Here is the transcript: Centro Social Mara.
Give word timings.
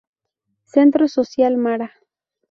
Centro 0.65 1.07
Social 1.07 1.57
Mara. 1.57 1.91